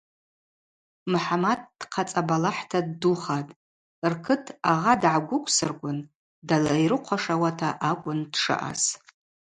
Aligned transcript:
Мхӏамат 1.11 1.61
дхъацӏа 1.79 2.21
балахӏта 2.27 2.79
ддухатӏ, 2.87 3.57
ркыт 4.11 4.45
агъа 4.71 4.93
дгӏагвыквсырквын 5.01 5.97
далайрыхъвашауата 6.47 7.69
акӏвын 7.89 8.19
дшаъаз. 8.31 8.81